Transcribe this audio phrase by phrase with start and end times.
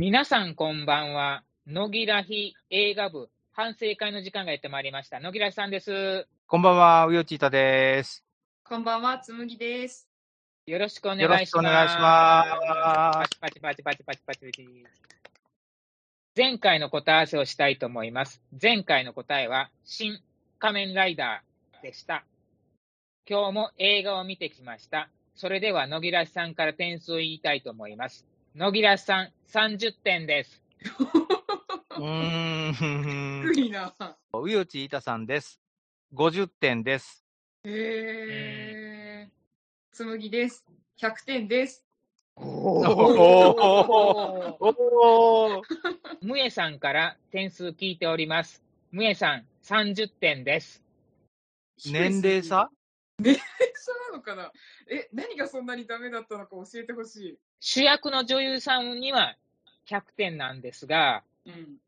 [0.00, 1.42] 皆さんこんばんは。
[1.66, 5.18] 野木らひ映画部反省会の時間がやってまいりました。
[5.18, 6.24] 野木らひさんです。
[6.46, 8.24] こんばんは、うよちいたです。
[8.62, 10.08] こんばんは、つむぎです。
[10.66, 12.44] よろしくお願いしよろしくお願いしま
[13.28, 14.86] すパチパチパチパチパチパチパチ。
[16.36, 18.40] 前回の答え合わせをしたいと思います。
[18.62, 20.20] 前回の答えは、新
[20.60, 22.24] 仮面ライダーでした。
[23.28, 25.08] 今日も映画を見てきました。
[25.34, 28.27] それでは、野木らしさんから点数を言いたいと思います。
[28.58, 30.60] 野木らしさん、30点です。
[31.96, 33.52] うーん。
[33.54, 33.94] 低いな。
[34.34, 35.60] うよちいたさんです。
[36.12, 37.24] 50点です。
[37.62, 39.32] へー。
[39.92, 40.66] つむぎです。
[41.00, 41.84] 100点です。
[42.34, 45.64] おおーおー
[46.20, 48.64] むえさんから点数聞いております。
[48.90, 50.82] むえさん、30点です。
[51.86, 52.68] 年齢差？
[53.18, 53.40] 年齢
[53.74, 54.52] 差なのかな？
[54.88, 59.36] え、何がそんなにダメだったのか教えてほし主役の女優さんには
[59.88, 61.50] 100点なんですが、い。
[61.50, 61.78] うん。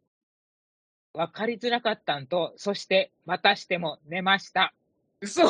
[1.13, 4.73] 分かりづらかったんと、そして、またしても寝ました。
[5.21, 5.43] 嘘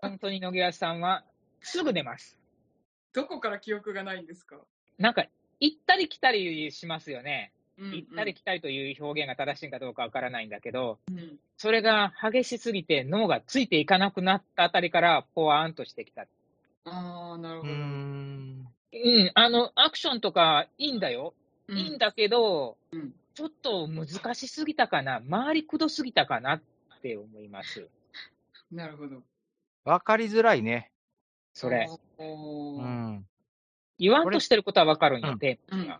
[0.00, 1.24] 本当に野際さんは、
[1.60, 2.36] すぐ寝ます。
[3.12, 4.56] どこから記憶がないんですか？
[4.98, 5.26] なんか、
[5.60, 7.52] 行ったり来たりしますよね。
[7.78, 11.38] うん行ったり来たりという表現が正しいかどうかわからないんだけど、うん。
[11.56, 16.26] それが激しすぎて脳がついていかなくなったあたりから、ポワーンとしてきた。
[16.84, 17.72] あー、なるほど。
[17.72, 18.68] ん。
[18.92, 21.34] うん、あの、アクションとかいいんだよ。
[21.68, 26.60] うんいいんだけど、うんちょっと難しすぎたかな、回りくどすぎたかなっ
[27.02, 27.86] て思います。
[28.72, 29.22] なるほど。
[29.84, 30.90] わかりづらいね。
[31.54, 31.88] それ。
[33.96, 35.98] 言わんとしてることはわかるんよ、うんテーマが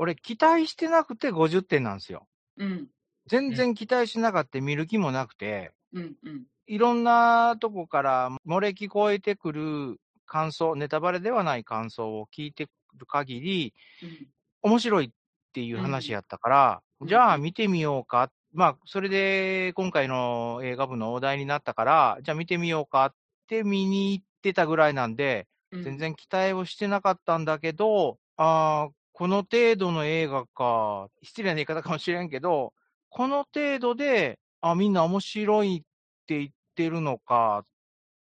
[0.00, 2.26] 俺、期待してなくて50点なんですよ。
[2.56, 2.88] うん。
[3.26, 6.16] 全然期待しなかった見る気もなくて、うん。
[6.24, 6.44] うん。
[6.66, 14.28] いろんなとこから漏れ聞こえてくる感想、ネタバレではない感想を聞いてくる限り、うん。
[14.62, 15.10] 面白いっ
[15.52, 18.30] ていう話やったから、うんじゃあ見てみようか。
[18.52, 23.14] まあ、それで今回の映画部のお題になったから、じゃあ見てみようかっ
[23.48, 25.98] て見に行ってたぐらいなんで、うん全。
[25.98, 32.72] 然期待をしてなかったんだけど、ああ、この程度の映画か、失礼な言い方かもしれんけど、
[33.10, 35.80] この程度で、あ、みんな面白いっ
[36.26, 37.66] て言ってるのかっ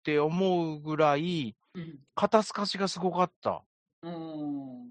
[0.05, 1.99] て思うぐらい、うん。
[2.15, 3.63] 肩透かしがすごかった。
[4.05, 4.89] うん。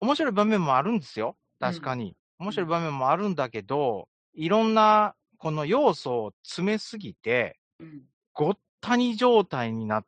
[0.00, 1.36] 面白い場面もあるんですよ。
[1.60, 2.16] 確かに。
[2.40, 8.02] 面白い場面もあるんだけど、いろんなこの要素を詰めすぎて、うん。
[8.32, 10.06] ごったに状態になっ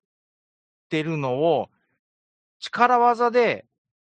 [0.88, 1.68] てるのを、
[2.58, 3.67] 力技で、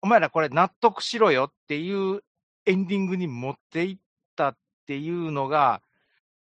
[0.07, 2.23] お前らこれ納得しろよっていう
[2.65, 3.97] エンディングに持っていっ
[4.37, 4.57] たっ
[4.87, 5.83] ていうのが、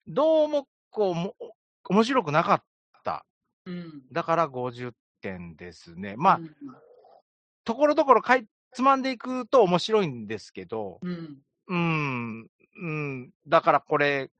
[0.07, 1.35] どうもこうも、
[1.87, 2.63] 面白くなかっ
[3.03, 3.27] た。
[3.67, 4.01] うん。
[4.11, 6.15] だから50点ですね。
[6.17, 6.55] まあ、うん
[7.63, 11.37] ところどころかいつまんでいくと面白いんですけど、うん。
[11.67, 12.47] うん、
[12.81, 14.31] うん、だからこれ、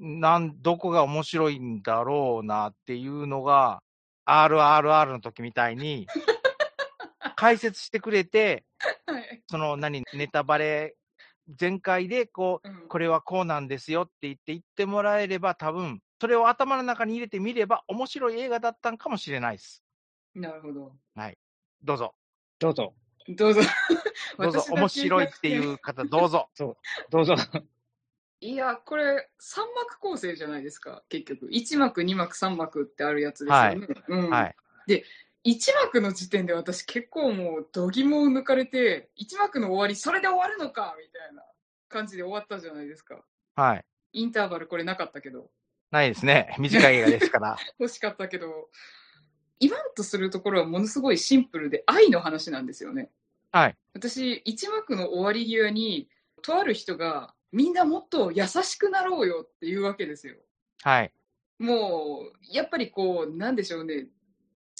[0.00, 3.84] なん、どこが面白いんだろうなっていうのが、
[4.26, 6.08] RRR の時みたいに、
[7.38, 8.64] 解説してくれて、
[9.06, 9.42] はい。
[9.46, 10.96] その何、ネタバレ
[11.48, 19.84] 全開で、こう、うんこれはこうなんですよって言って言ってもらえれば、多分、それを頭の中に入れてみれば、面白い映画だったんかもしれないです。
[20.34, 20.92] なるほど。
[21.84, 22.14] どうぞ。
[22.58, 22.92] どうぞ、
[23.28, 23.60] どうぞ。
[24.36, 26.50] どうぞ、面白いっていう方、どうぞ。
[27.08, 27.36] どうぞ。
[28.40, 31.46] いや、これ、3幕構成じゃないですか、結局。
[31.46, 33.86] 1幕、2幕、3幕ってあるやつですよね。
[34.08, 34.56] うんはい。
[35.44, 41.42] 1幕の時点で私結構もう、度肝を抜かれて、1幕の終わり、それで終わるのかみたいな
[41.88, 43.22] 感じで終わったじゃないですか。
[43.54, 43.84] はい。
[44.12, 45.50] インターバルこれなかったけど、
[45.90, 46.54] ないですね。
[46.58, 47.56] 短い映画ですから。
[47.78, 48.68] 欲しかったけど、
[49.60, 53.10] 言わんとするところはものすごいシンプルで愛の話なんですよね。
[53.50, 53.76] はい。
[53.94, 56.08] 私、1幕の終わり際に、
[56.42, 60.36] とある人が、みんなもっと優しくなろうよって言うわけですよ。
[60.82, 61.12] はい。
[61.58, 64.06] もう、やっぱりこう、なんでしょうね、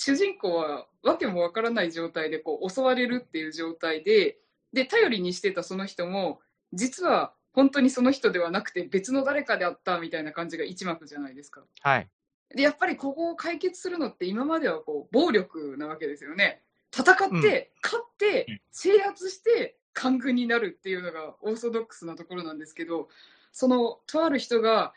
[0.01, 4.39] 主人公はわけもわからない状態でこう襲われるっていう状態で、
[4.73, 6.39] で、頼りにしてたその人も、
[6.73, 11.65] 実は本当にその人ではなくて別の誰かであったみたいな感じが一幕じゃないですか。
[11.81, 12.09] はい。
[12.55, 16.63] で、やっぱりここを解決するのって今まではこう、暴力なわけですよね。
[16.97, 23.09] 戦って、勝ってうん、制圧して、官軍になるっていうのがオーソドックスなところなんですけど、
[23.51, 24.95] その、とある人が、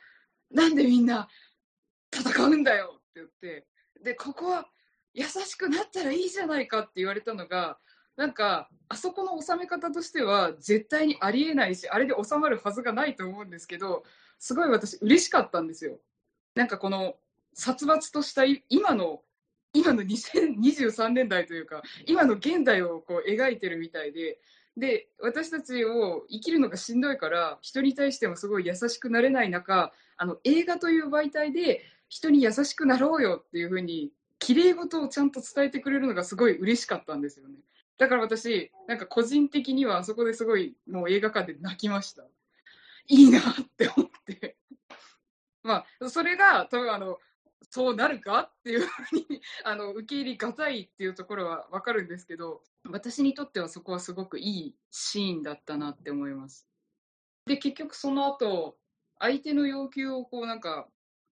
[0.51, 1.27] なんでみんな
[2.13, 3.65] 戦うんだよって言って、
[4.03, 4.67] で、ここは
[5.13, 7.77] 優しくなったらいいじゃないかって言われたのが、
[8.15, 14.03] なんか、あそこの収め方としては絶対にありえないし、あれで収まるはずがないと思うんですけど、
[14.37, 15.97] すごい私嬉しかったんですよ。
[16.55, 17.15] なんかこの
[17.53, 19.21] 殺伐とした今の
[19.73, 24.39] 今の2023年代というか、今の現代をこう描いてるみたいで、
[24.75, 34.11] で、私たちを生きるのがしんどいから、人に対してもすごい優しくなれない中、あの映画という媒体で人に優しくなろうよっていうふうに、
[34.41, 37.55] 綺麗事をちゃんと伝えてくれるのがすごい嬉しかったんですよね。
[37.99, 42.23] だから私、なんか個人的にはあそこですごいもう映画館で泣きました。
[43.07, 43.43] いいなっ
[43.77, 44.57] て思って。
[45.63, 47.19] まあ、それが多分あの、
[47.69, 56.67] そうなるかっていうふうに あの受け入れがたいっていうところは分かるんですけど私にとってはそこはすごくいいシーンだったなって思います。
[57.45, 58.77] で結局その後
[59.19, 60.89] 相手の要求をこうなんか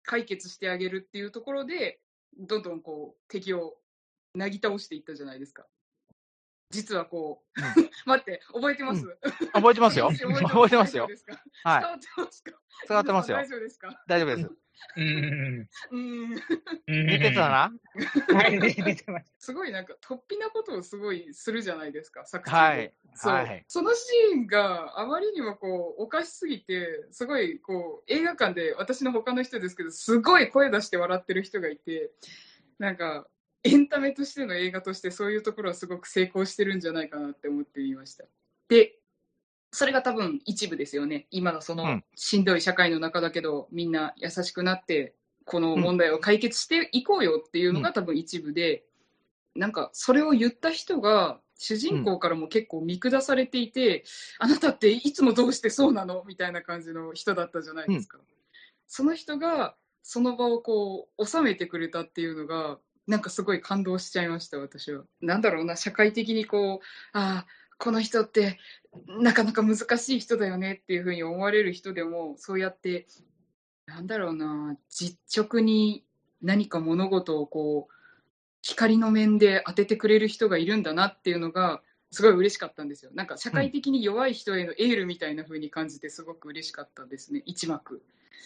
[0.03, 2.01] 解決してあげるっていうところで
[2.37, 3.77] どんどんこう敵を
[4.33, 5.65] なぎ倒していったじゃないですか。
[6.71, 7.61] 実はこう、
[8.09, 9.03] 待って覚えてます、
[9.53, 10.09] 覚えてますよ。
[10.17, 11.07] 覚覚えてますよ
[11.63, 11.81] はい。
[11.81, 12.51] 伝わってますか？
[12.87, 13.47] 伝わってますよ大。
[13.47, 14.03] 丈夫ですか？
[14.07, 14.64] 大丈夫です。
[14.97, 15.67] うん。
[15.91, 16.33] うん
[16.87, 17.71] うん見てたな。
[18.33, 19.33] はい、出てます。
[19.39, 22.77] すごいなんか突飛なことをすごいするじゃないですか、作中で。
[22.77, 32.11] はいそう、はいそのシーンがあまりにもこうおかしすぎて、すごいこう映画館で私の他の人ですけど、すごい声出して笑ってる人がいて、
[32.79, 33.27] なんか
[33.63, 38.25] エンタメとしての映画としてそういうところはすごく成功してるんじゃないかなって思ってみました。
[38.67, 38.99] で、
[39.75, 41.27] それが多分一部ですよね。
[41.31, 45.13] 今のそうのんしんどい社会の中だけど、みんな優しくなって、
[45.43, 48.85] この問題を解決していこうよっていうのが多分一部で、
[49.53, 54.05] なんかそれを言った人が主人公からも結構見下されていて、
[54.39, 58.17] あなたっていつもどうしてそうなのみたいな感じの人だったじゃないですか。
[58.87, 65.03] その人がその場をこう収めてくれたっていうのがなんかすごい感動しちゃいました私は。
[65.19, 68.57] なんだろうな社会的にこうああこの人って
[69.07, 73.07] なかなか難しい人だよねっていうふうに思われる人でもそうやって
[73.85, 76.03] なんだろうな実直に
[76.41, 77.93] 何か物事をこう
[78.61, 81.81] 光の面で当ててくれる人がいるんだなっていうのが
[82.11, 83.11] すごい嬉しかったんですよ。
[83.13, 88.01] なんか社会的に弱い人へのエールみたいな風に感じてすごく嬉しかったですね、1幕。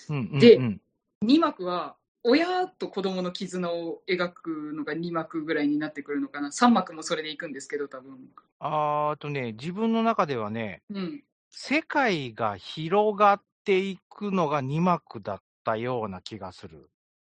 [0.10, 0.82] うんうんでうん
[1.24, 6.52] 2幕は親と子供の絆を描くのが2幕ぐらいになってくるのかな。
[6.52, 8.18] 3幕もそれでいくんですけど、多分。
[8.60, 11.24] あーとね、自分の中ではね、うん。
[11.50, 16.90] 世界が広がっていくのが2幕だったような気がする。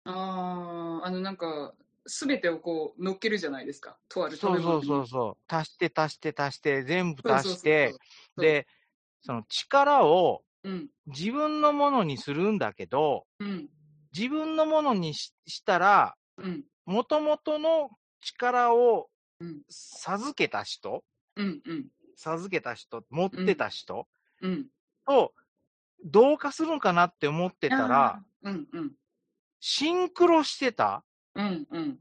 [0.05, 1.73] ああ、あのなんか、
[2.07, 3.99] すべてをこう乗っけるじゃないですか。
[4.09, 5.41] とあるそうそうそうそう。
[5.47, 7.93] 足して足して足して、全部足して、
[8.37, 8.65] で、
[9.21, 10.89] その力をうん。
[11.07, 13.69] 自分のものにするんだけど、うん。
[14.15, 16.63] 自分のものにししたら、うん。
[16.85, 17.91] もともとの
[18.21, 19.09] 力を
[19.39, 21.03] うん授けた人、
[21.35, 21.61] うん。
[21.65, 21.85] うん。
[22.15, 24.07] 授けた人、持ってた人
[24.41, 24.67] うん。
[25.05, 25.33] と
[26.03, 28.67] 同化するんかなって思ってたら、うん。
[28.71, 28.91] うん。
[29.59, 31.03] シンクロしてた。
[31.35, 31.67] うん。
[31.71, 31.99] うん。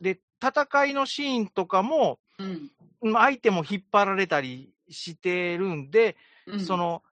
[0.00, 2.70] で、戦いのシーンとかも、うん。
[3.02, 6.60] うん相手も引っ張られたりしてるんで、うん。
[6.60, 7.02] その、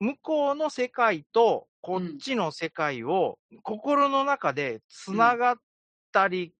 [0.00, 5.54] 向こうの世界とこっちの世界を心の中でつながっ
[6.12, 6.54] たり。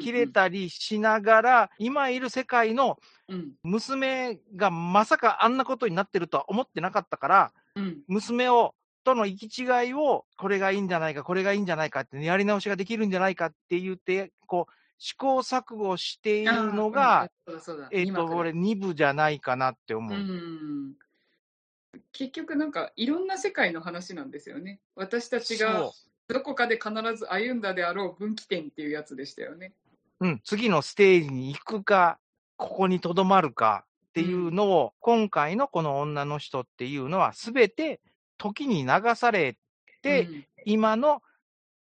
[0.00, 2.98] 切れたりしながら、今いる世界の
[3.28, 3.52] うん。
[3.62, 7.98] 娘がまさかあんなことになってるとは思ってなかったから、うん。
[8.06, 17.30] 娘を、との行き違いを、これがいいんじゃないか、これがいいんじゃないかって、やり直しができるんじゃないかって言って、こう、試行錯誤しているのあが、
[17.90, 20.18] えっ、と、二幕だ俺、2部じゃないかなって思う。
[20.18, 20.94] うん
[22.12, 24.80] 結局なんかいろんな世界の話なんですよね。
[24.94, 25.90] 私たちが
[26.28, 29.72] どこかで必ず歩んだであろう分岐点っていうやつでしたよね。
[30.20, 32.18] うん、次のステージに行くか、
[32.56, 38.00] ここにとどまるかっていうのを、今回のこの女の人っていうのは、すべて
[38.38, 39.56] 時に流され
[40.02, 40.28] て、
[40.64, 41.22] 今の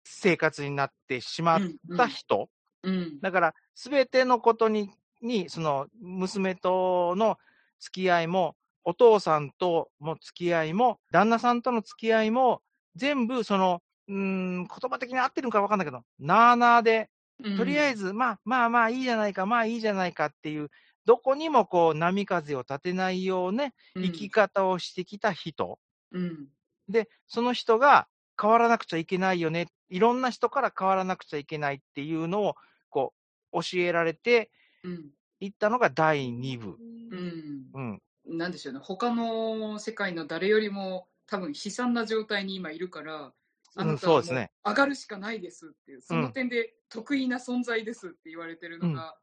[0.05, 1.61] 生活になってしまっ
[1.97, 2.51] た人。
[2.83, 4.91] うん、うん、だから、すべてのことに、
[5.23, 7.39] に、その、娘との
[7.79, 8.57] 付き合いも、
[8.89, 12.63] お父さんとも付き合いも、旦那さんとの付き合いも、
[12.97, 17.11] 全部、その、うーん、言葉的に合ってるのか分かんないけど、なあなあで、
[17.55, 20.71] とりあえず、ず、まあまあまあいいじゃないか、まあいいじゃないかっていう、
[21.05, 25.79] どこにもこう波風を立てないような生き方をしてきた人。
[26.13, 26.49] うん、
[26.89, 28.09] で、その人が
[28.41, 29.69] 変わらなくちゃいけないよね。
[29.91, 32.55] いろんな人から変わらなくちゃいけないっていうのを、
[32.89, 33.15] こ
[33.53, 34.51] う、教えられて
[34.83, 36.79] うん、いったのが第2部。
[37.13, 38.03] うん、うん。
[38.29, 38.81] なんでしょうね。
[38.83, 43.33] 他の世界の誰よりも多分悲惨な状態に今いるから、
[43.75, 49.17] あうんなたはもそうですね上がるしかないですっていう、その点で得意な存在ですって言われてるのが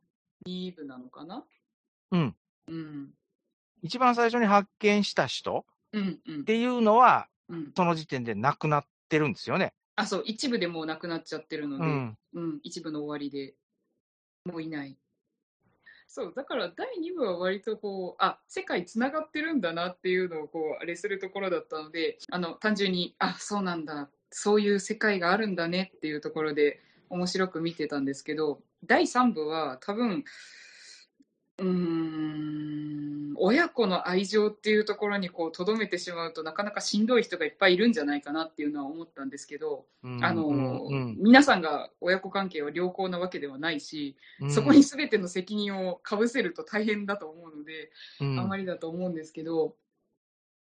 [0.48, 1.44] 2部なのかな？
[2.12, 2.36] うん。
[2.68, 3.10] うん、
[3.84, 9.74] 一番最初に発見した人うん、うんっ、ていうのは、うん、その時点で亡くなってるんですよね。
[9.96, 12.18] あ、そう、一部でもうなくなっちゃってるので、うん。
[12.34, 13.56] うん、一部の終わりで
[14.46, 14.98] もういない。
[16.08, 30.24] そう、だから第2部は割とこう、あ、世界つながってるんだなっていうのをこう、あれするところだったので、あの、単純に、あ、そうなんだ、そういう世界があるんだねっていうところで面白く見てたんですけど、第3部は多分、
[31.58, 44.52] うーん、親子の愛情っていうところにこう、とどめてしまうとなかなかしんどい人がいっぱいいるんじゃないかなっていうのは思ったんですけど、うんあの、うん皆さんが親子関係は良好なわけではないし、うん。
[44.52, 48.40] そこに全ての責任をかぶせると大変だと思うので、うん。
[48.40, 49.76] あまりだと思うんですけど、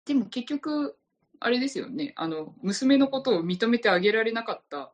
[0.05, 0.95] でも結局、
[1.39, 4.91] あれですよね、あの、娘のことを認めてあげられなかった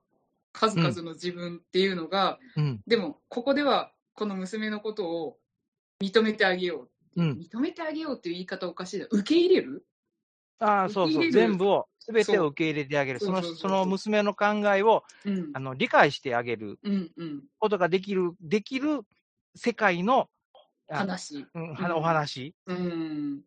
[0.52, 2.82] 数々の自分っていうのが、うん。
[2.88, 5.38] でも、ここではこの娘のことを
[6.02, 7.22] 認めてあげよう。
[7.22, 7.32] うん。
[7.34, 9.08] 認めてあげようっていう言い方おかしいな。
[9.10, 9.86] 受け入れる？
[10.60, 11.32] ああ、そうそう。
[11.32, 13.20] 全部を、すべてを受け入れてあげる。
[13.20, 14.46] その、その娘の考
[14.76, 15.60] えを、うんあ。
[15.60, 17.44] の、理解してあげるうんうん。
[17.60, 19.02] ことができる、できる
[19.56, 20.30] 世界の、
[20.90, 21.46] あ話。
[21.54, 22.54] うん、はお話。
[22.68, 23.42] うん。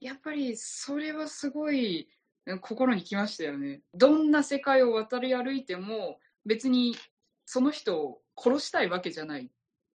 [0.00, 2.08] やっぱりそれはすごい
[2.46, 3.82] うん心にきましたよね。
[3.94, 6.96] どんな世界を渡り歩いても別に
[7.44, 9.50] その人を殺したいわけじゃない。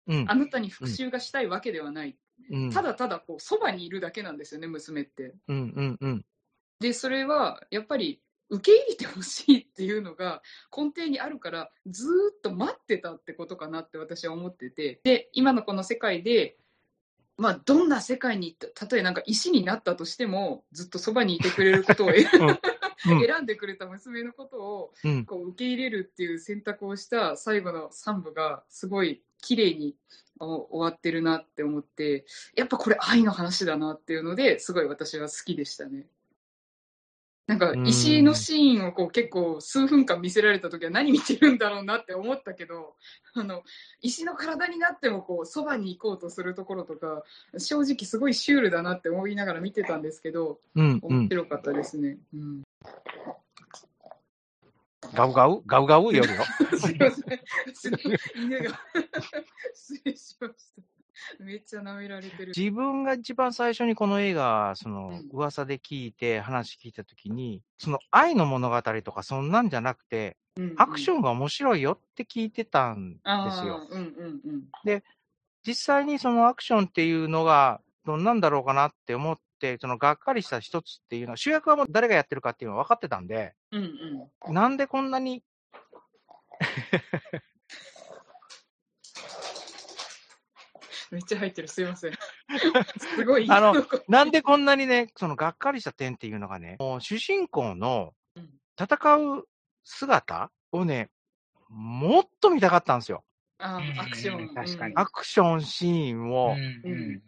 [0.08, 0.36] うんあ。
[0.36, 2.17] なたに復讐がしたいわけではない。
[2.50, 2.72] うん。
[2.72, 5.36] ただただこうそばにいるだけなんですよね、娘って。
[5.48, 6.25] うん、うん、うん。
[6.79, 10.41] で、それはやっぱり受け入れてほしいっていうのが
[10.75, 15.00] 根底にあるからずーっと待ってたってことかなって私は思ってて。
[15.03, 16.58] で、今のこの世界で
[17.41, 25.25] まあ、どんな世界に、たとえなんか石になったとしても、ずっとそばにいてくれることを選うん 選んでくれた娘のことをうん。
[25.25, 29.95] こう受け入れるっていう選択をした最後の3部がすごい綺麗に
[30.39, 36.05] お終わってるなって思って、やっぱこれ愛の話だなっていうのですごい私は好きでしたね。
[37.48, 42.95] なんかうん石のシーンをこう結構数分間見せられた時は何見てるんだろうなって思ったけど、
[43.33, 43.63] あの、
[44.01, 47.24] 石の体になってもこうそばに行こうとするところとか、
[47.57, 51.00] 正直すごいシュールだなって思いながら見てたんですけど、うん、うん。
[51.01, 52.17] 面白かったですね。
[52.33, 52.63] うん
[55.13, 55.62] ガウガウ？
[55.65, 56.13] ガウガウ？
[56.13, 56.44] 夜よ。
[56.77, 58.00] すいません。
[58.36, 58.80] 犬が
[59.74, 61.44] 失礼しました。
[61.44, 62.53] めっちゃ舐められてる。
[62.56, 70.38] 自分が一番最初にこの映画、そのうん噂で聞いて、話聞いたときに、その愛の物語とかそんなんじゃなくて、
[70.77, 73.20] アクシンョンが面白いよって聞いてたんで
[73.51, 73.88] すよ。。
[73.89, 74.41] うんうん
[74.86, 75.03] うん。
[75.65, 79.44] 実際にそのアクションっていうのが、どんなんだろうかなって思って、
[79.80, 83.84] そのがっかりした一つっていうのは、主役はもう誰がやってるかっていうのは分かってたんで、うん
[84.48, 84.53] うん。
[84.53, 85.44] なんでこんなに、
[91.12, 91.68] めっちゃ入ってる。
[91.68, 92.13] すいません。
[92.98, 93.46] すごい。
[93.50, 93.74] あの
[94.08, 98.50] なんでこんなにね、そのがっかりした点っていうのがね、もう主人公のうん
[98.80, 99.48] 戦う
[99.84, 101.12] 姿をね、
[101.70, 103.25] もっと見たかったんですよ。
[103.60, 104.41] あーアクション。
[104.41, 107.22] うん確かにうんアクションシーンを、うんうん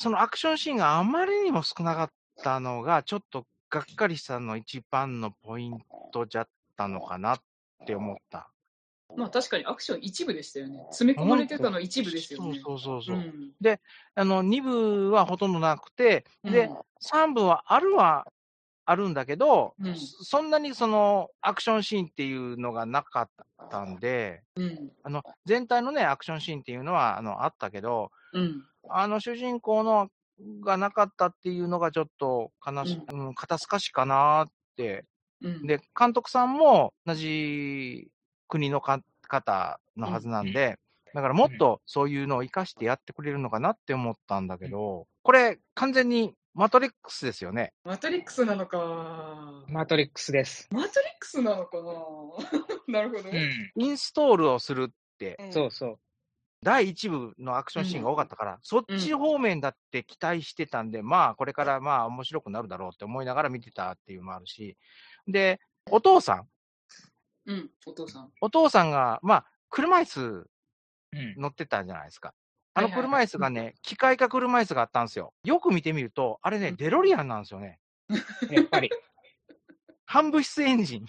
[0.00, 2.10] そのアクションシーンがあまりにも少なかっ
[2.42, 5.78] たのが、ちょっとがっかりしたの一番のポイン
[6.10, 7.40] トじゃったのかなっ
[7.86, 8.50] て思った。
[9.14, 10.78] まあ確かにアクション一部でしたよね。
[10.88, 12.58] 詰め込まれてたの一部ですよね。
[12.62, 13.16] そうそうそうそう。
[13.18, 13.52] ん
[14.14, 16.70] あの、2部はほとんどなくて、で、
[17.02, 18.26] 3部はあるは
[18.86, 23.30] あるんだけど、うんそそんなにそのアクションシーンっていうのがなかっ
[23.68, 24.92] たんで、うん。
[25.02, 28.64] あの、全体のね、アクションシーンっていうのは、あの、あったけど、うん。
[28.88, 30.08] あの主人公の
[30.64, 35.04] がなかったっていうのがちょっと悲し、うん、肩透かしかなって。
[35.42, 35.66] うん。
[35.66, 38.08] で、監督さんも同じ
[38.48, 40.78] 国のか方のはずなんで、
[41.14, 47.72] だからもっとそういうのを活かしてやってくれるのかなって思ったんだけど、これ完全にマトリックスですよね。
[47.84, 49.64] マトリックスなのか。
[49.68, 50.68] マトリックスです。
[50.72, 51.92] マトリックスなのかな
[53.00, 53.30] なるほど。
[53.30, 53.72] うん。
[53.76, 55.98] インストールをするって、うんそうそう。
[56.62, 64.76] 第1部のアクションシーンが多かったから、そっち方面だって期待してたんで、まあ、これからまあ面白くなるだろうって思いながら見てたっていうのもあるし、
[65.26, 66.46] で、お父さん、
[67.46, 68.30] うん、お父さん。
[68.40, 70.50] お父さんが、まあ、車椅子
[71.12, 71.34] うん。
[71.36, 72.34] 乗ってたじゃないですか。
[72.74, 75.32] あのはいはい車椅子がね、機械化車椅子があったんですよ。
[75.44, 77.80] よく見てみると、あれね、うんデロリアンなんですよね。
[78.50, 78.90] やっぱり、
[80.06, 81.06] 半物質エンジン、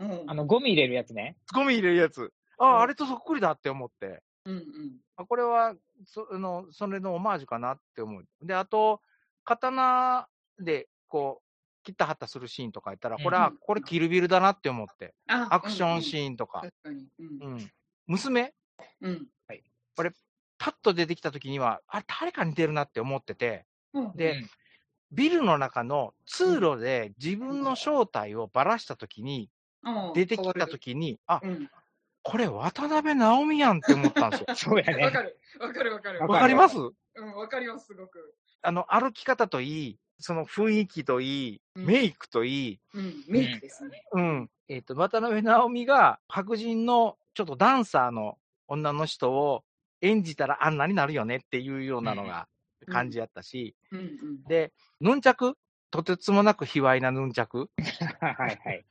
[0.00, 0.30] うん。
[0.30, 1.36] あの、ゴミ入れるやつね。
[1.54, 2.32] ゴミ入れるやつ。
[2.58, 4.22] あうんあ、あれとそっくりだって思って。
[4.50, 5.00] うんうん。
[5.16, 5.74] あこれは
[6.06, 8.26] そあの、それのオマージュかなって思う。
[8.42, 9.00] で、あと、
[9.44, 10.28] 刀
[10.58, 11.46] で、こう、
[11.82, 15.14] 切ったはったするシーンとか言ったら、これは、うんこれキルビルだなって思って。
[15.28, 16.60] あアクションーシーンとか。
[16.60, 17.08] 確かに。
[17.18, 17.52] うん。
[17.54, 17.70] うん。
[18.06, 18.52] 娘？
[19.00, 19.28] うん。
[20.58, 24.12] パッと出てきた時には、あれ、誰か似てるなって思ってて、うん。
[24.16, 24.50] でうん
[25.12, 29.50] ビルの中の通路で自分の正体をばらした時に、
[29.82, 31.40] ああ出てきたときに、あ、
[32.22, 34.46] これ渡辺直美やんって思ったんですよ。
[34.48, 34.56] うん。
[34.56, 35.10] そうやねわ。
[35.10, 35.38] かる。
[35.60, 36.20] わかるわかる。
[36.20, 36.76] わかります？
[36.78, 38.34] うん、わかります、すごく。
[38.62, 44.02] あの、歩き方といい、その雰囲気といい、うんメイクといい、うん、メイクですね。
[44.12, 44.50] うん。
[44.68, 49.64] えっ、と、渡辺直美が白人のちょっとダンサーの女の人を
[50.02, 52.46] 演じたらあんなになるよねっていうようなのが
[52.86, 54.42] うん感じやったし、うんうん。
[54.48, 55.54] で、ヌンチャク？
[55.90, 57.68] とてつもなく卑猥なヌンチャク
[58.20, 58.86] はいはい。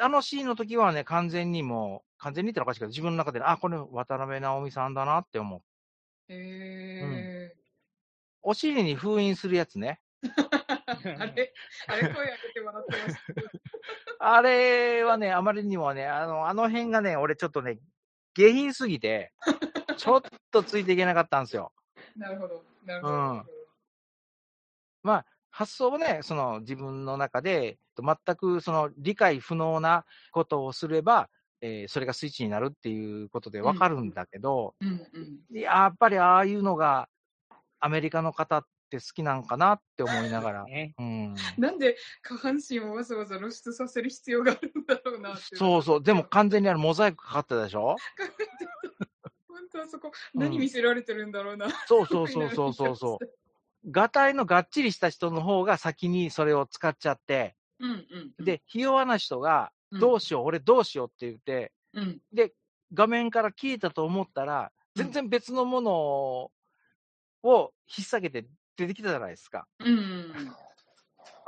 [0.00, 5.60] あのシーンの時はね、完全にもう、完全に言ったらおかしいけど、自分の中で、あ、これ渡辺直美さんだなって思う。
[6.32, 7.56] へえ。
[8.42, 10.00] お尻に封印するやつね。
[10.86, 11.52] あれ、
[11.88, 13.20] あれ、声上げて笑ってました。
[14.34, 17.78] あれはね、あまりにもね、あの、あの辺がね、俺ちょっとね、
[18.34, 19.32] 下品すぎて、
[19.96, 21.72] ちょっとついていけなかったんですよ。
[22.16, 22.64] なるほど。
[22.84, 23.14] なるほど。
[23.14, 23.46] うん
[25.04, 31.28] まあ、発想をね、その自分の中で、全くその理解不能なことをすれば、
[31.60, 35.60] えーそれがスイッチになるっていうことでわかるんだけど、うんうん。
[35.60, 37.08] やっぱりああいうのが
[37.78, 40.64] アメリカの方って好きなんかなって思いながら。
[40.64, 45.54] ね、うん、なんで下半身をわざわざ露出させる必要があるんだろうなって。
[45.54, 46.02] そうそう。
[46.02, 47.96] でも完全にあれモザイクかかってたでしょ？
[49.48, 51.68] 本当はそこ、うん何見せられてるんだろうな。
[51.86, 53.41] そうそうそうそうそうそう。
[53.90, 58.44] ガタイのがっちりした人の方が先にそれを使っちゃって、うんうんうん。
[58.44, 62.20] で、ひ弱な人が、うん、どうしよう、俺どうしようって言って、うん。
[62.32, 62.52] で、
[62.94, 65.92] 画面から消えたと思ったら、全然別のもの
[67.42, 69.66] を引っ提げて出てきたじゃないですか。
[69.80, 70.52] うんうん。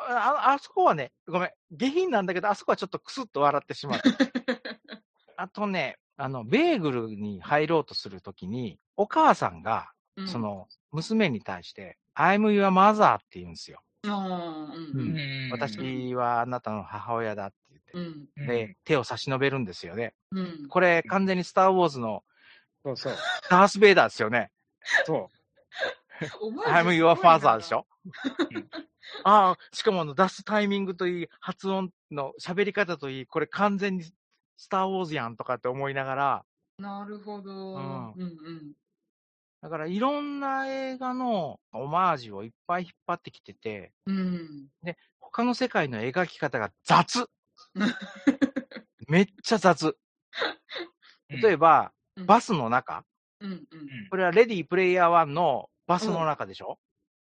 [0.07, 4.05] ああそこはね、ごめん、下品なんだけど、あそこはちょっとクスッと笑ってしまった。
[5.37, 13.81] あとね、あの、ベーグルに入ろうとするときに、お母さんが、うんそ、の、娘に対して、I'm your mother って言うんですよ。
[14.07, 15.51] ああ、うんううんん。
[15.51, 17.57] 私はあなたの母親だって
[17.95, 18.47] 言って。
[18.47, 20.15] で、手を差し伸べるんですよね。
[20.31, 20.69] うん。
[20.69, 22.23] これ、完全にスター・ウォーズの
[22.85, 23.17] そうそう。
[23.49, 24.51] ダース・ベイダーですよね。
[25.07, 25.31] そ
[26.41, 27.87] お前 I'm your father でしょ？
[28.51, 28.69] うん
[29.23, 34.05] ああ、しかもあの出すタイミングといい、発音の喋り方といい、これ完全に
[34.57, 36.45] スター・ウォーズやんとかって思いながら、
[36.79, 37.53] なるほど。
[37.53, 38.73] んうんうん。
[39.65, 44.69] だからいろんな映画のオマージュをいっぱい引っ張ってきてて、うん。
[45.19, 47.31] 他の世界の描き方が雑
[49.09, 49.89] めっちゃ雑。
[49.89, 49.97] う。
[51.31, 53.07] 例えば、うんバスの中、
[53.41, 53.59] うんうん。
[53.59, 53.69] うん
[54.11, 56.79] これはレディープレイヤー1のバスの中でしょ、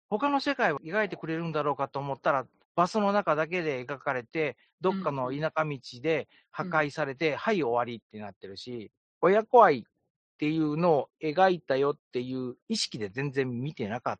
[0.08, 9.84] 他の世界を描いてくれるんだろうかと思ったら、バスの中だけで描かれて、どっかの田舎道で破壊されて、はい、終わりってなってるし、親子愛
[10.40, 14.18] っていうのを描いたよっていう意識で全然見てなかっ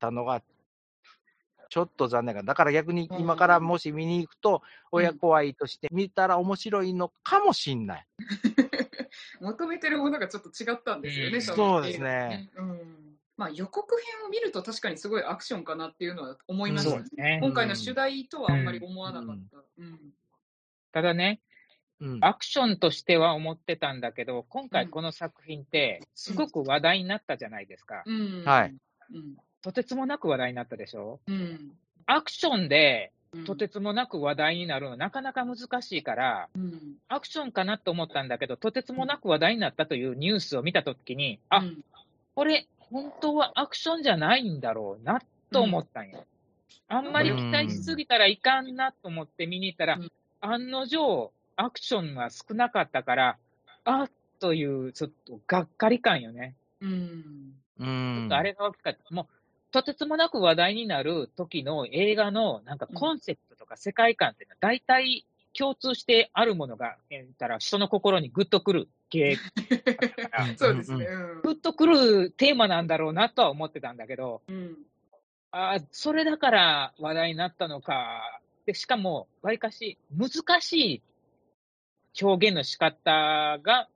[0.00, 0.40] たのが、
[1.68, 8.06] ちょっと残念かだから逆に今からもし見に行くと、親子愛として見たら面白いのかもしんない。
[9.42, 12.48] 求めてるものがちょっと違ったんですよね、そうですね。
[12.56, 13.18] うん。
[13.36, 17.08] まあ予告編を見ると確かにすごいアクションかなっていうのは思いましたねそうで。
[17.10, 17.40] すね。
[17.42, 19.58] 今回の主題とはあんまり思わなかった。
[19.76, 20.14] うん。
[20.92, 21.47] ただね、うん。
[22.20, 28.02] アクションとしては思ってたんだけど、今回この作品って、すごく話題になったじゃないですか。
[28.06, 28.44] うん。
[28.44, 28.74] はい。
[29.12, 29.36] うん。
[29.62, 31.18] とてつもなく話題になったでしょ？
[31.26, 31.72] うん。
[32.06, 36.94] アクションでうんとてつもなく話題になるのなかなか難しいから、うん。
[37.08, 41.84] アクションかなと思ったんだけど、とてつもなく話題になったというニュースを見たときに、あ、うん
[42.34, 46.24] これ、本当はアクションじゃないんだろうなと思ったんよ。
[46.86, 53.36] あんまり期待しすぎたらいかんなと思って見に行ったら、うん案の定、アクションが少なかったから、
[53.84, 56.54] あっという、ちょっとがっかり感よね。
[56.80, 57.54] うん。
[57.80, 58.28] うん。
[58.30, 59.14] あれが大きかった。
[59.14, 59.26] もう、
[59.72, 69.36] とてつもなく話題になる時の映画のなんかコンセプトとか世界観っていうのは、大体共通してあるものが、言ったら人の心にグッとくる系
[70.56, 71.06] そうですね。
[71.06, 74.76] うんグッとくるテーマなんだろうなとは思ってたんだけど、うん。
[75.50, 78.40] あーそれだから話題になったのか。
[78.64, 81.02] で、しかも、わりかし難しい
[82.20, 83.88] 表現の仕方が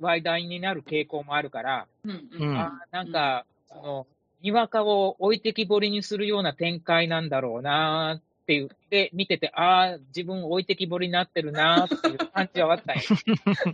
[0.00, 2.28] 話題になる傾向もあるから、うん。
[2.32, 4.06] うんあーなんか、その、
[4.42, 13.02] にわかを置いてきぼりにするような展開なんだろうなって言って、見てて、ああ、自分置いてきぼりになってるなっていう感じはあったんよ。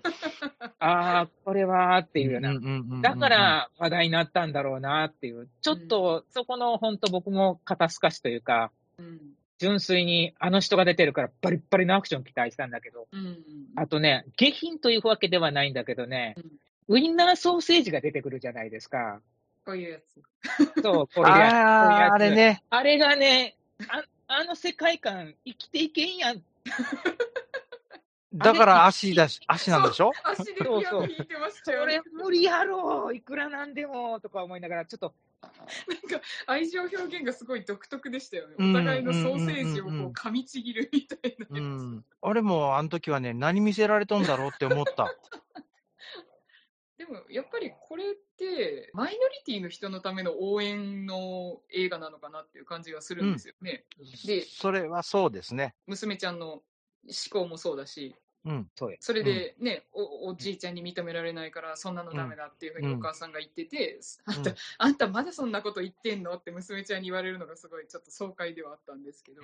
[0.80, 2.54] ああ、これはっていうような。
[3.02, 9.20] だか、ら話題になったんだろうなっていう、ちょっとそこの本当僕も肩透かしというか、うん。
[9.58, 13.38] 純粋にあの人が出てるからバリッバリのアクション期待したんだけど、うん。
[13.76, 16.34] あとね、下品というわけではないんだけどね、
[16.88, 19.20] ウインナーソーセージが出てくるじゃないですか。
[19.64, 20.82] こういうやつ。
[20.82, 21.36] そう、これや
[21.86, 22.62] こういうやつあれね。
[22.68, 23.56] あれがね、
[23.88, 26.42] ああの世界観生きていけんやん。
[28.34, 30.10] だから足だし、足なんでしょ？
[30.24, 32.24] 足でピアノ弾いてましたよねそれ。
[32.24, 35.14] 無理やろいくらなんでもとか思いながら、ちょっと、
[35.88, 38.54] なんか愛情表現がすごい独特でしたよね。
[38.58, 41.60] うんお互いのソーセージをうんうんうんうこうん噛みちぎるみたいなう。
[41.60, 42.04] ん。
[42.22, 45.14] 俺もあの時はね、何見せられとんだろうって思った。
[46.96, 53.84] でもやっぱりこれってマイノリティの人のための応援の映画なのかなっていう感じがするんですよね。
[54.26, 55.74] でそれはそうですね。
[55.86, 56.62] 娘ちゃんの思
[57.30, 58.70] 考もそうだし、うん。
[58.76, 58.96] そう。
[59.00, 69.42] それでね、おおじいちゃんに認められないからそんなのダメだっていうふうにうんお母さんが言ってて、うんあんたあんたまだそんなこと言ってんのって娘ちゃんに言われるのがすごいちょっと爽快ではあったんですけど。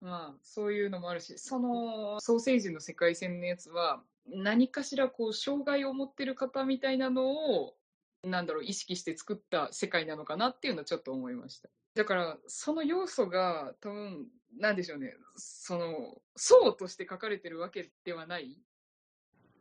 [0.00, 7.76] まあ、そういうのもあるし、そのソーセージの世界線のやつは、何かしらこう障害を持ってる方みたいなのを、
[8.22, 11.68] なんだろう、意識して作った世界なのかなっていうのはちょっと思いました。
[11.94, 18.58] だから、その要素が多分、なんでしょうね、その、層として書かれてるわけではない。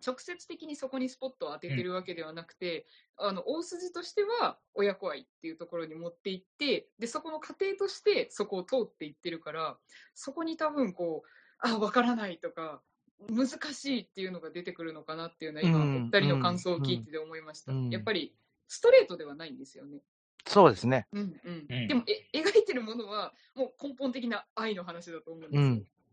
[0.05, 2.85] 直接的にそこにスポットを当ててるわけではなくて、
[3.17, 9.77] あの大筋としては親子愛っていうところに持っていってでそこの過程としてそこを通っていってるから
[10.15, 11.27] そこに多分こう
[11.59, 12.81] あ分からないとか
[13.29, 15.95] 難しいっていうのが出てくるのかなっていうのは今、うん。
[15.95, 17.89] お二人の感想を聞いてて思いました、うん。
[17.89, 18.33] やっぱり
[18.69, 19.99] ストレートではないんですよね、
[20.47, 21.07] そうですね。
[21.11, 25.61] うんうんうんでもえ描いてるものはもう根本的な愛の話だと思うんですよ、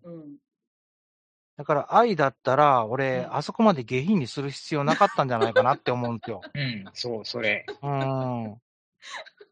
[0.04, 0.14] うん。
[0.14, 0.36] うん
[1.56, 6.42] だから愛だったら、俺、うんあそこまで下品にする必要なかったんじゃないかなって思うんですよ。
[6.54, 7.64] うん、そう、それ。
[7.82, 8.60] うん。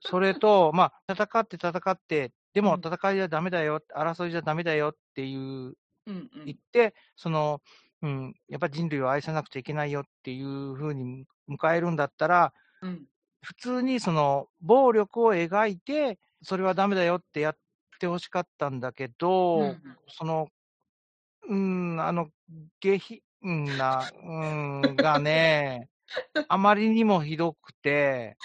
[0.01, 7.63] それと、まあ、戦って戦って、でもうん戦いじゃダメだよ、争いじゃダメだよっていううんうん言って、その、
[8.03, 13.07] うん、やっぱ人類を愛さなくちゃいけないよっていうふうに迎えるんだったら、うん
[13.45, 17.57] 普通にその暴力を描いて、それはダメだよってやっ
[18.01, 20.49] てほしかったんだけど、うんその、
[21.49, 22.29] うん、あの、
[22.81, 23.21] 下品
[23.77, 24.47] な、う
[24.89, 25.89] ん、がね、
[26.49, 28.37] あまりにもひどくて、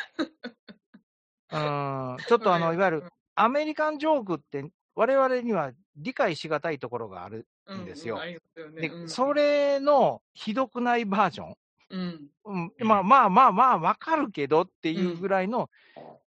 [1.52, 3.04] うん、ちょっとあの、いわゆる
[3.36, 8.20] アメリカンジョークって、我々には理解しがたいところがあるんですよ。
[8.56, 9.10] うんで、うん。
[9.10, 11.56] それのひどくないバージョン。
[11.90, 12.30] うん。
[12.46, 15.70] うん、まあまあまあまあ、わかるけどっていうぐらいの、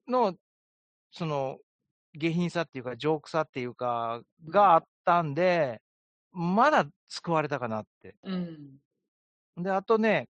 [0.06, 0.34] の、
[1.12, 1.58] その、
[2.14, 5.80] 下品さっていうか、ジョークさっていうか、があったんで、
[6.32, 8.14] まだ救われたかなって。
[8.22, 8.78] うん。
[9.56, 10.28] で、あとね、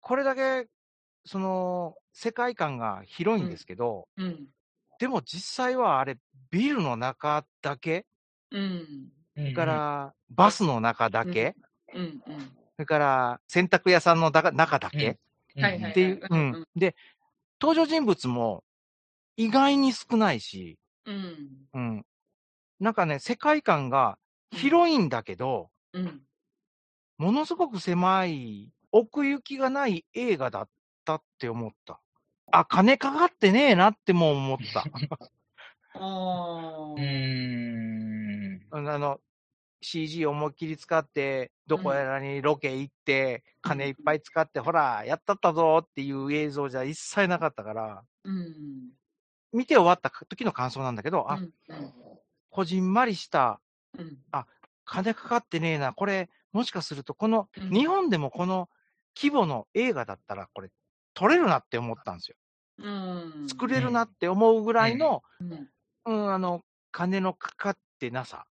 [0.00, 0.66] これだけ、
[1.24, 4.46] その、世界観が広いんですけど、うん。
[4.98, 6.16] でも実際はあれ、
[6.50, 8.06] ビルの中だけ、
[8.50, 9.54] うん。
[9.54, 11.54] か、らバスの中だけ、
[11.94, 15.18] うんうんそれから洗濯屋さんのだか中だけ、
[15.56, 16.64] うんはいはいっていう、ううんん。
[16.76, 16.94] で、
[17.60, 18.62] 登場人物も
[19.36, 22.06] 意外に少ないし、うんうん。
[22.78, 24.16] なんかね、世界観が
[24.52, 26.20] 広いんだけど、うん
[27.16, 30.68] ものすごく狭い、奥行きがない映画だっ
[31.04, 32.00] たって思った。
[32.52, 34.84] あ、金かかってねえなっても思った。
[35.94, 38.60] ああうーん。
[38.70, 39.18] あの、
[39.80, 48.92] CG 思いっきり使って、どこやらにロケ行って、金いっぱい使って、ほら、やったったぞっていう映像じゃ一切なかったから、うん
[49.50, 51.50] 見て終わった時の感想なんだけど、あ、うん
[52.50, 53.60] こじんまりした、
[53.96, 54.18] うん。
[54.84, 57.70] 金かかってねえな、これ、もしかすると、この、うん。
[57.70, 58.68] 日本でもこの
[59.16, 60.70] 規模の映画だったら、これ、
[61.14, 62.36] 撮れるなって思ったんですよ。
[62.78, 63.46] うん。
[63.48, 65.68] 作れるなって思うぐらいの、うん。
[66.06, 68.47] うん、あの、金のかかってなさ。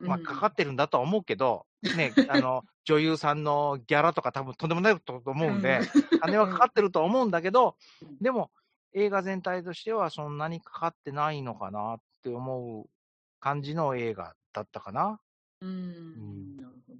[0.00, 5.80] まあ、うんかかってるんだとは思うけど、ね、あの、 女優さんのギャラとか多分とんでもないことと思うんで、
[6.20, 8.50] 金はかかってると思うんだけどうん、でも、
[8.92, 12.90] 映画全体としてはそんなにかかってないのかなって思う
[13.38, 15.20] 感じの映画だったかな。
[15.60, 16.56] うん。
[16.56, 16.98] なるほど。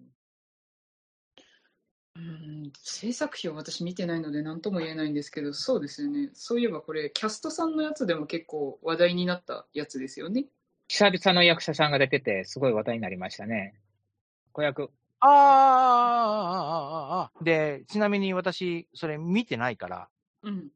[2.16, 2.72] うん。
[2.82, 6.30] 制作費を私見てないので何とも言えないんですけどそうですよね。
[6.34, 10.46] そういえばこれキャストさんのやつでも結構話題になったやつですよね
[10.90, 13.74] 久々の役者さんが出てて、すごい話題になりましたね。
[14.50, 14.90] 子役。
[15.20, 20.08] あーあー、あーあー、あーで、ちなみに私、それ見てないから、
[20.42, 20.68] うん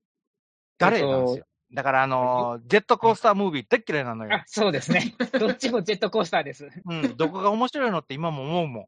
[0.79, 1.47] 誰なんですよ。
[1.73, 5.17] だから、あのージェットコースタームービー大っ嫌いなのよあ。、そうですね。
[5.41, 6.69] どっちもジェットコースターです。
[6.85, 8.87] うん、どこが面白いのって今も思うもん。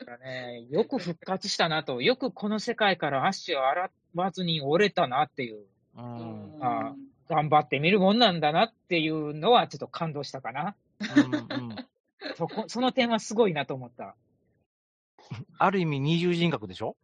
[0.00, 6.54] だからね、よく復活したなと、よくこの世界から足を洗わずに折れたなっていう、うん。
[6.54, 6.96] うんあ
[7.28, 10.74] 頑張ってみるもんなんだなっていうのはちょっと感動したかな。
[11.00, 11.04] う
[11.56, 11.76] ん
[12.36, 14.16] そこ、その点はすごいなと思った。
[15.58, 16.96] ある意味二重人格でしょ？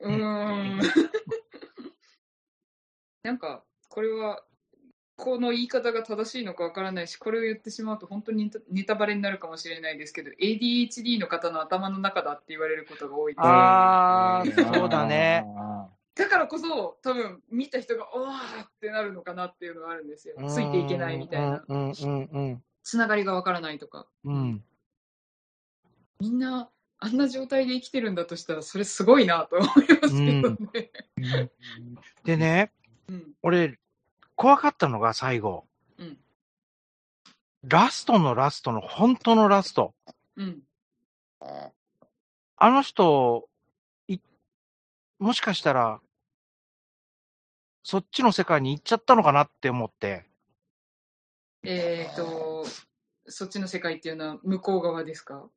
[0.00, 0.80] うーん
[3.22, 4.42] なんかこれは
[5.16, 13.40] この言い方が正しいのかわからないし、これを言ってしまうと本当にネタネタバレになるかもしれないですけど、ADHD の方の頭の中だって言われることが多いです。
[13.44, 15.44] あーそうだね。
[16.18, 20.34] だからこそ、多分見た人が、おーってなるのかなっていうのがあるんですよ。
[20.48, 21.64] ついていけないみたいな。
[21.66, 24.06] うんうんうんつながりがわからないとか。
[24.24, 24.34] うん。
[24.34, 24.64] うん。
[26.20, 29.68] みんな、あんな状態で生きてるんだとしたら、それすごいなと思い
[30.00, 30.90] ますけどね。
[32.24, 32.72] でね、
[33.08, 33.32] うん。
[33.42, 33.78] 俺、
[34.34, 35.66] 怖かったのが最後。
[35.98, 36.18] うん。
[37.62, 39.94] ラストのラストの本当のラスト。
[40.36, 40.62] うん。
[42.56, 43.48] あの人、
[44.08, 44.18] い、
[45.18, 46.00] もしかしたら、
[47.90, 50.26] そっちの世界に行っちゃったのかなって思って。
[51.64, 52.66] えっ、と、
[53.26, 55.48] そっちの世界っていうのは向こう側ですか？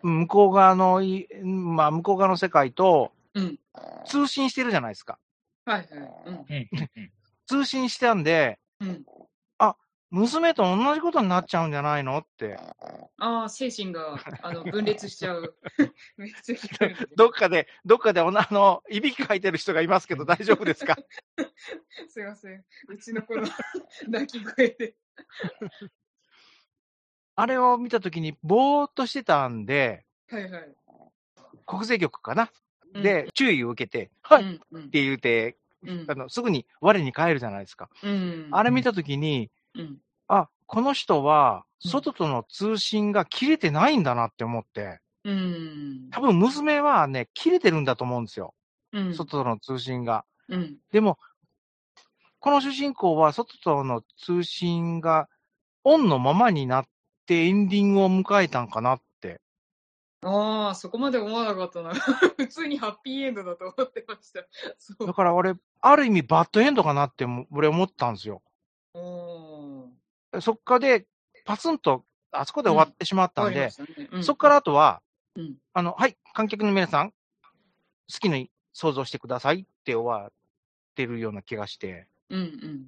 [0.00, 3.58] 向こう側のい、まあ、向こう側の世界とうん。
[4.06, 5.18] 通信してるじゃないですか。
[5.64, 5.88] はいはい。
[6.26, 6.68] うんうん
[7.48, 9.04] 通信してたんで、うん。
[10.14, 10.20] うん。
[10.20, 12.18] 娘と同じことになっちゃうんじゃないの？
[12.18, 12.56] って。
[13.18, 15.56] ああ、精神があの分裂しちゃう。
[16.16, 20.96] めっちゃ聞どっかで、どっかでおな、あの、いびきかいてる人がいますけど大丈夫ですか？
[22.08, 22.64] すいません。
[22.88, 23.46] うちの子の
[24.08, 24.94] 泣き声で。
[27.36, 30.74] あれを見たときに、ぼーっとしてたんで、はいはい。
[31.66, 32.50] 国税局かな、
[32.94, 34.58] うんで、注意を受けて、はい、っ
[34.90, 37.90] て言うて、うんあの、すぐに我に返るじゃないですか。
[38.04, 38.48] うん。
[38.52, 39.98] あれ見たときに、うん。
[40.74, 46.08] あ、この人は、うん外との通信が切れてないんだなって思って、うん。
[46.10, 48.54] 多分娘はね、切れてるんだと思うんですよ。
[48.92, 49.14] うん。
[49.14, 50.24] 外との通信が。
[50.48, 50.76] うん。
[50.92, 51.18] でも、
[52.40, 55.28] この主人公は外との通信が
[55.82, 56.84] オンのままになっ
[57.26, 59.40] てエンディングを迎えたんかなって。
[60.22, 61.92] ああ、そこまで思わなかったな。
[62.36, 64.40] 普通にハッピーエンドだと思ってました。
[65.04, 68.42] だから俺、ある意味バッドエンドかなっても俺思ったんですよ。
[68.94, 69.23] おー
[70.40, 71.06] そっかで、
[71.44, 73.70] パツンと、あそこで終わってしまったんで、
[74.22, 75.02] そっからあとは、
[75.36, 75.56] うん。
[75.72, 80.32] あの、はい、観客の皆さん、好きに想像してくださいって終わっ
[80.94, 82.86] てるような気がして、うんうん。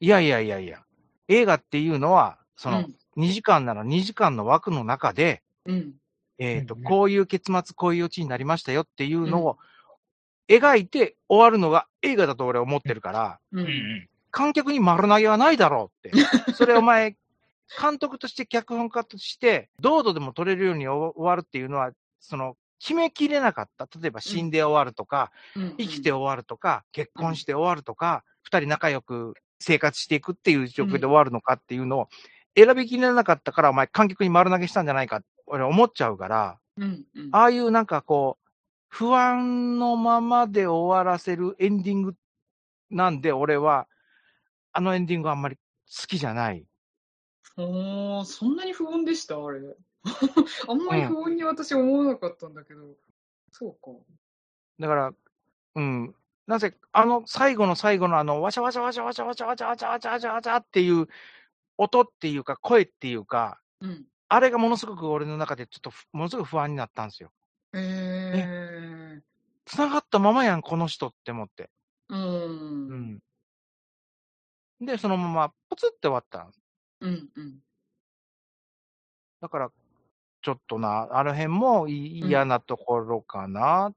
[0.00, 0.82] いやいやいやいや、
[1.28, 2.94] 映画っていうのは、その、うん。
[3.16, 5.94] 2時間なら2時間の枠の中で、うん。
[6.38, 6.82] えっ、と、うん。
[6.82, 9.58] こういう結末、こういうオチになりましたよっていうのを
[10.48, 13.60] 描いて終わるのが映画だと俺は思ってるから、う。
[13.60, 16.12] うんん観客に丸投げはないだろうって。
[16.52, 17.16] それお前、
[17.80, 23.88] 監督として脚本家として、どうとでも撮れるように終わるっていうのは、その、決めきれなかった。
[23.98, 25.76] 例えば死んで終わるとか、うん。
[25.78, 32.08] 生きて終わるとか、結婚して終わるとか、二人仲良く生活していくっていう状況で終わるのかっていうのを
[32.54, 37.06] 選びきれなかったから、お前観客に丸投げしたんじゃないかって俺思っちゃうから、うん。
[37.14, 37.28] うん。
[37.32, 38.46] ああいうなんかこう、
[38.88, 42.14] 不安のままで終わらせるエンディング
[42.90, 43.88] なんで、俺は、
[44.76, 46.66] あのエンディングはあんまり好きじゃない。
[47.56, 49.42] おーそんなに不穏でした？
[49.42, 49.60] あれ。
[50.68, 52.94] あんまり不穏に私思わなかったんだけど。
[53.52, 53.98] そうか。
[54.78, 55.12] だから、
[55.76, 56.14] うん。
[56.46, 61.06] なぜ、あの最後の最後のあの、わちゃわちゃわちゃわちゃわちゃわちゃわちゃわちゃわちゃわちゃっていう
[61.78, 64.04] 音っていうか、声っていうか、うん。
[64.28, 67.32] あれがものすごく俺の中でちょっとふものすごく不安になったんですよ。
[67.72, 69.22] え？
[69.64, 71.70] 繋がったままやん、この人って思って。
[72.10, 72.14] ー。
[72.14, 72.18] う。
[72.18, 73.22] うんん。
[74.80, 76.50] で、そのまま、ポツって終わった。
[77.00, 77.28] うん。
[77.34, 77.58] うん。
[79.40, 79.70] だから、
[80.42, 83.94] ちょっとな、あの辺も嫌なところかなっ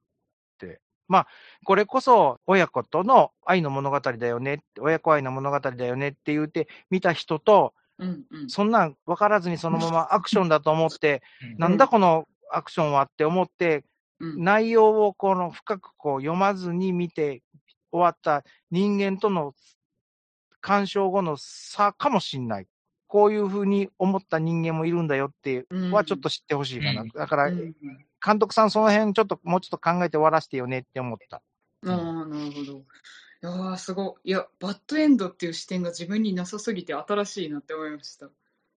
[0.58, 0.80] て。
[1.06, 1.26] まあ、
[1.64, 8.24] これこそ親子との愛の物語だよね、親子愛の物語だよねって言うて見た人と、うん。
[8.30, 8.50] うん。
[8.50, 13.84] そんなん分からずにそのままアクションだと思って、うんなんだこのアクションはって思って、
[14.18, 14.42] うん。
[14.42, 17.42] 内容をこの深くこう読まずに見て
[17.92, 19.54] 終わった人間との
[20.60, 22.66] 鑑賞後の差かもしんない。
[23.06, 27.02] こういうふうに思った人間もいるんだよってうんはちょっと知ってほしいかな。
[27.02, 27.74] うんだから、うん
[28.22, 31.36] 監督さんその辺ちょっともうちょっと考えて終わらせてよねって思った。
[31.36, 31.42] あ
[31.86, 32.78] あ、なるほど。
[32.78, 32.84] い
[33.40, 34.28] やーすごい。
[34.28, 38.28] いや、バッドエンドっていう視点が自分になさすぎて新しいなって思いました。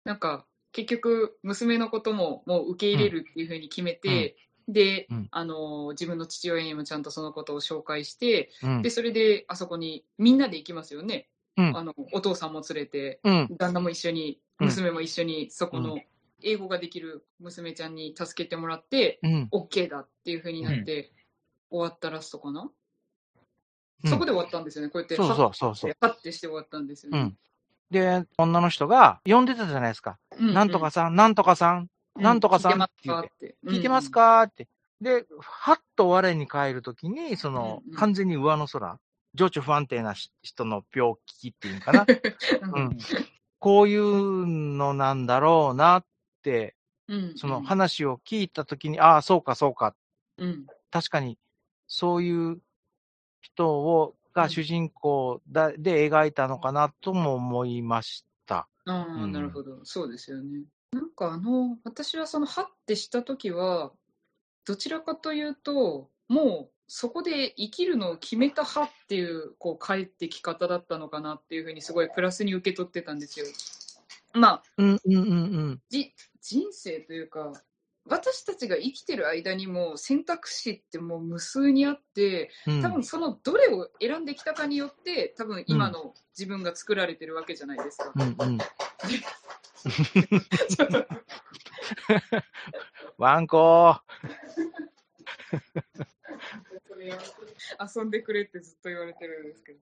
[0.05, 4.37] なんか、結局、娘のことももう受け入れるっていうふうに決めて、
[4.69, 8.89] で、うんあのー自分の父親にもちゃんとそのことを紹介して、うんで、。
[8.89, 11.27] それであそこにみんなで行きますよね。
[11.57, 13.47] うんあの、お父さんも連れて、うん。
[13.57, 15.99] 旦那も一緒に、うん娘も一緒に、そこうの
[16.41, 19.49] 英語ができる娘ちゃんに助けてもらって、うん。
[19.51, 21.11] OK だっていうふうになって、
[21.69, 22.69] 終わったラストかな、うん
[24.09, 24.91] そこで終わったんですよね。
[24.91, 25.95] こうやって、そうそうそうそう。
[25.99, 27.19] パッてして終わったんですよね。
[27.19, 27.37] うん。
[27.89, 30.17] で、女の人が呼んでたじゃないですか。
[30.39, 33.23] ううなんとかさん、なんとかさん、なんとかさん聞いてますか？
[33.23, 33.55] って。
[33.65, 34.41] 聞いてますうんか？
[34.43, 34.67] って。
[34.99, 38.99] で、はっと我に返るときに、そのうんう、ん完全に上の空。
[39.35, 42.01] 情緒不安定なし人の病気っていうのかな。
[42.03, 42.07] う
[42.75, 42.97] うんん。
[43.59, 46.05] こういうのなんだろうなっ
[46.41, 46.75] て、
[47.07, 49.95] うんその話を聞いたときに、ああ、そうか、そうか。
[50.37, 51.39] うん確かに、
[51.87, 52.61] そういう
[53.41, 58.67] 人を、が主人公だで描いたのかなとも思いました。
[58.85, 59.83] ああ、うんなるほど。
[59.85, 60.63] そうですよね。
[60.91, 63.91] なんかあの、私はその、はってしたときは、
[64.65, 73.47] どちらかというと、もうそこで生きるのを決めた派っていう、こう、帰ってき方だったのかなっていうふうに、すごいプラスに受け取ってたんですよ。
[74.33, 75.23] まあ、うんうんうんう
[75.71, 75.81] ん。
[75.89, 77.51] じ人生というか、
[78.05, 88.13] 私たちが生きてる間にも選択肢ってもう無数にあって、うん多分そのどれを選んできたかによって、多分今の自分が作られてるわけじゃないですか。
[88.15, 88.59] うんうん。
[93.17, 93.99] ワンコ
[97.05, 99.73] 遊んでくれってずっと言われてるんですけ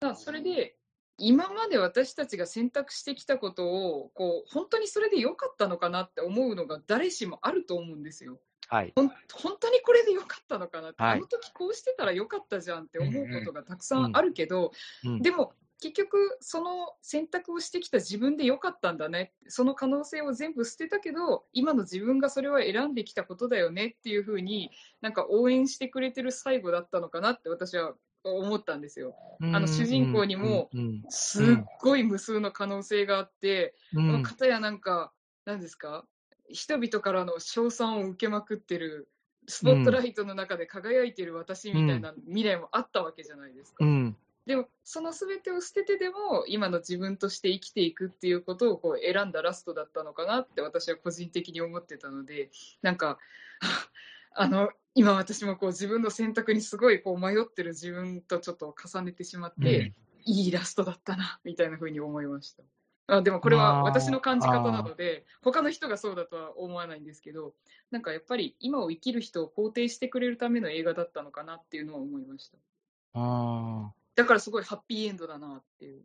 [0.00, 0.14] ど。
[0.14, 0.76] それで、
[1.18, 8.40] 今まで私たちが選択してきたことを、こう、本当にそれで良かったのかなって思うのが誰しもあると思うんですよ。
[8.68, 8.92] はい。
[8.94, 14.70] ほん本当にこれで良かったのかなって、はいあの時こうしてたら良かったじゃんって思うことがたくさんあるけど、
[15.04, 19.32] うんでも結局その選択をしてきた自分で良かったんだね。
[19.48, 29.14] その可能性を全部捨てたけど今の自分がそれは選んできたことだよねっていうふうになんか応援してくれてる最後だったのかなって私は思ったんですよ。
[29.40, 31.46] あの主人公にもうんすっ
[31.80, 35.12] ごい無数の可能性があって、この方やなんか、
[35.46, 36.04] なんですか、
[36.50, 39.08] 人々からの称賛を受けまくってる、
[39.48, 43.84] スポットライトの中で輝いてる私みたいな未来もあったわけじゃないですか。
[43.84, 52.50] うんでも、その全てを捨ててでも、今の自分として生きていくっていうことをこう選んだラストだったのかなって私は個人的に思ってたので、
[52.82, 53.18] なんか、
[54.32, 62.62] あの、今私もこう自分の選択にすごいこう迷ってる自分とちょっと重ねてしまって、いいラストだったな、みたいな風に思いました。
[63.06, 67.54] あでもこれは私の感じ方なので、他の人がそうだとは思わないんですけど、
[67.90, 72.58] なんかやっぱり今を生きる人を肯定してくれるための映画だったのかなっていうのは思いました。
[73.14, 76.02] あだからすごいハッピーエンドだなっていう。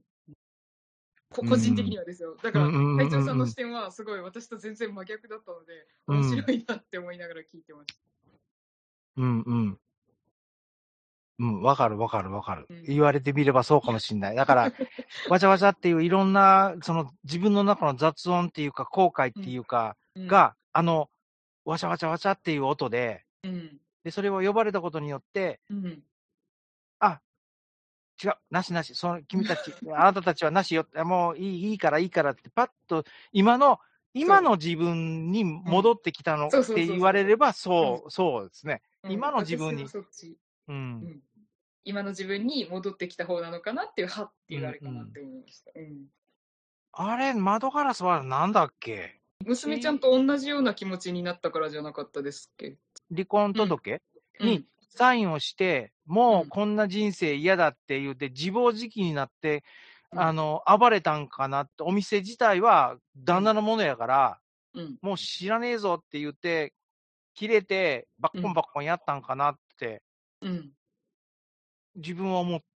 [1.29, 2.37] こうん個人的にはですよ。
[2.41, 7.93] だから、うんうんうんうん隊長さんの視点はすごい私と全然真逆だったので、うん面白いなって思いながら聞いてました。
[9.17, 9.79] ーうんうん。
[11.37, 12.83] うん、わかるわかるわかるうん。
[12.83, 14.35] 言われてみればそうかもしれない。
[14.35, 14.71] だから、
[15.29, 21.09] わちゃわちゃっていういろんな、その自分の中の雑音っていうか、後悔っていうか、うん、が、あの、
[21.65, 26.03] わちゃわちゃわちゃっていう音で、うん、で、それを呼ばれたことによって、うん、
[28.23, 33.79] 違う、なしなし、その君たち、 あなたたちはなしよ、もういいいいからいいからって、パッと、今の、
[34.13, 38.81] 今の自分に戻ってきたのって言われれば、そう、そうですね。
[39.03, 39.11] うん。
[39.11, 39.85] 今の自分に。
[41.87, 45.71] 今の自分に戻ってきた方なのかなっていう、はっていうあれかなって思いました。
[45.75, 46.07] うん。
[46.93, 49.19] あれ、窓ガラスはなんだっけ？
[49.45, 52.77] 娘ちゃんと同じような気持ちになったからじゃなかったですっけ、
[53.11, 54.01] 離婚届、
[54.39, 54.47] うん。
[54.47, 59.63] にサインをして、もうこんな人生嫌だって言って、自暴自棄になって、
[60.11, 60.19] うん。
[60.19, 64.39] あの、暴れたんかなって、お店自体は旦那のものやから、
[64.73, 64.97] うん。
[65.01, 66.73] もう知らねえぞって言って、
[67.33, 70.01] 切れて、バッコンバッコンやったんかなって、
[70.41, 70.71] うん、
[71.95, 72.74] 自分は思った。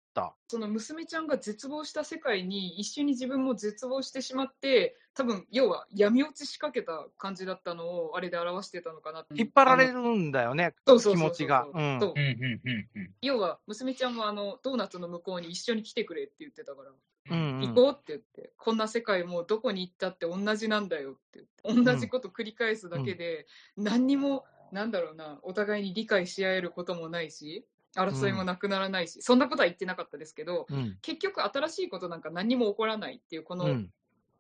[0.48, 9.34] その娘ちゃんが絶望した世界に一緒に自分も絶望してしまって多分要は闇落ちしかけた感じだったのをあれで表してたのかなって。
[9.38, 11.66] 引っ張られあるんだよね、気持ちが。
[11.74, 12.00] うん。
[12.00, 12.14] そう。
[12.16, 13.14] うんうんうんうん。
[13.22, 17.68] 要は娘ちゃんもあのドーナツの向こうに一緒に来てくれって言ってたから、うんうん。
[17.70, 23.48] 行こうって言ってこんな世界もうどこに行ったって同じなんだよって言って同じこと繰り返すだけで、
[23.78, 30.98] 何にもなんだろうなお互いに理解し合えることもないし争いもなくならないし、そんなことは言ってなかったですけどうん。
[31.02, 33.90] 結局新しいことなんか何にも起こらないっていうこのうん。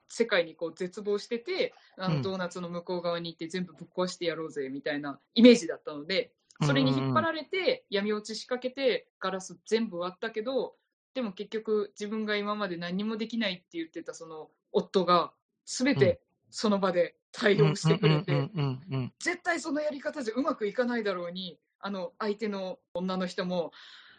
[0.08, 2.18] 世界にこう絶望してて、あうん。
[2.18, 10.76] のドーナツの向こう側に行って全部ぶっ壊してやろうぜみたいなイメージだったのでそれに引っ張られて闇落ちしかけてガラス全部割ったけど
[11.14, 15.34] でも結局自分が今まで何もできないって言ってたその夫が
[15.66, 19.14] 全てその場で対応してくれて、うんうんうんうん。
[19.20, 23.72] 絶対そのやり方じゃうまくいかないだろうにあの相手の女の人も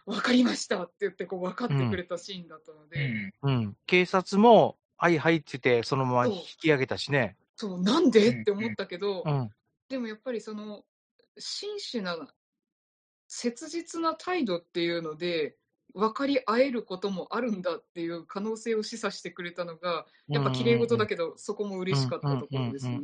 [0.06, 3.32] 分かりましたって言ってこう分かってくれたシーンだったのうで、ん。
[3.42, 3.76] うん。
[3.86, 7.36] 警察も、はいはいって言って、そのまま引き上げたしね。
[7.56, 8.28] そうなんで？
[8.28, 9.50] うんって思ったけど、うん。
[9.88, 10.84] でもやっぱりその
[11.38, 12.16] 真摯な
[13.28, 15.56] 切実な態度っていうので
[15.94, 22.98] 分かり合えることもあるんだっていう可能性を示唆してくれたのがやっぱ綺麗事だけどそこも嬉しかったところですね。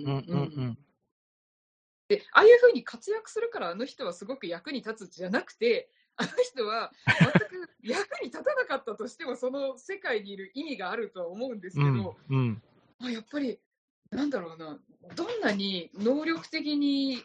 [2.16, 12.16] でああいうふうに活躍するからあの人はすごく役に立つじゃなくてあの人は全く役に立たなかったとしても、その世界にいる意味があるとは思うんですけうんど、。
[12.30, 12.62] うん。
[12.98, 13.58] まあ、やっぱり、
[14.10, 14.78] なんだろうな、
[15.16, 17.22] どんなに能力的に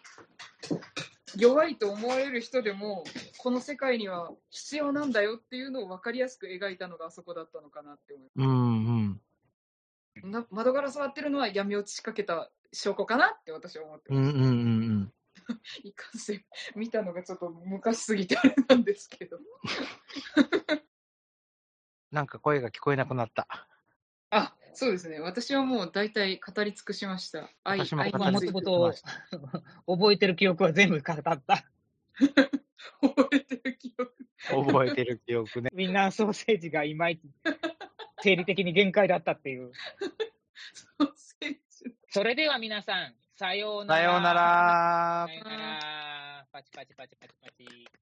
[1.35, 3.03] 弱いと思われる人でも、
[3.37, 8.47] この世界には必要なんだよっていうのを分かりやすく描いたのがあそこだったのかなって思いうん。
[8.47, 8.51] う
[8.99, 9.21] ん。
[10.23, 10.31] ます。
[10.31, 14.19] な窓ガラス割ってるのは闇落ちしかけた証拠かなって私は思ってます。
[14.19, 14.29] うん。
[14.29, 14.43] うん。
[14.43, 15.13] うん。
[15.83, 16.43] いかんせん、
[16.75, 19.39] 見たのがちょっと昔すぎてあれなんですけど。
[22.11, 23.67] なんか声が聞こえなくなった。
[24.29, 25.19] あ、そうですね。
[25.19, 27.49] 私はもう大体語り尽くしました。
[27.63, 29.09] 愛私も愛語り尽くしについてとました。
[29.87, 31.41] 覚えてる記憶は全部語った。
[33.01, 34.15] 覚えてる記憶。
[34.37, 35.69] 覚えてる記憶ね。
[35.73, 37.29] ウィンナーソーセージがいまいち
[38.21, 39.71] 生理的に限界だったっていう。
[40.73, 41.59] ソーセージ
[42.17, 44.01] それでは皆さん、さようなら。
[44.01, 45.29] さようなら。
[46.51, 47.97] パチパチパチパチパチ。